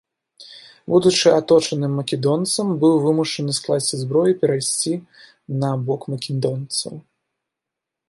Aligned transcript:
Будучы 0.93 1.27
аточаным 1.39 1.93
македонцамі, 1.99 2.73
быў 2.85 2.93
вымушаны 3.05 3.51
скласці 3.59 3.95
зброю 4.03 4.27
і 4.35 4.39
перайсці 4.41 4.93
на 5.63 5.69
бок 5.87 6.01
македонцаў. 6.19 6.93